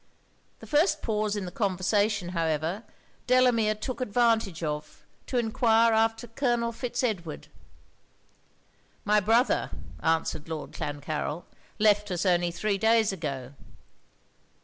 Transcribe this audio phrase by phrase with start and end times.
[0.61, 2.81] The first pause in the conversation, however,
[3.27, 7.49] Delamere took advantage of to enquire after Colonel Fitz Edward.
[9.05, 9.69] 'My brother,'
[10.01, 11.45] answered Lord Clancarryl,
[11.77, 13.53] 'left us only three days ago.'